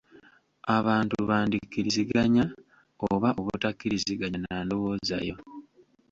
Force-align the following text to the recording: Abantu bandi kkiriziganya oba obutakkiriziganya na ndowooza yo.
Abantu 0.77 1.15
bandi 1.29 1.55
kkiriziganya 1.63 2.43
oba 3.09 3.29
obutakkiriziganya 3.41 4.39
na 4.45 4.57
ndowooza 4.65 5.17
yo. 5.27 5.35